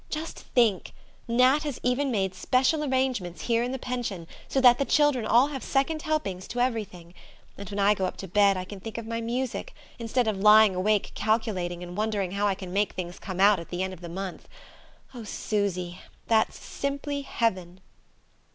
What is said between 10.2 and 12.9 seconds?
of lying awake calculating and wondering how I can